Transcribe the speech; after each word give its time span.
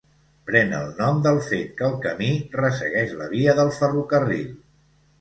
Pren 0.45 0.71
el 0.77 0.87
nom 1.01 1.19
del 1.27 1.37
fet 1.51 1.77
que 1.83 1.87
el 1.89 1.95
camí 2.07 2.31
ressegueix 2.57 3.17
la 3.23 3.31
via 3.37 3.57
del 3.63 3.73
ferrocarril. 3.81 4.53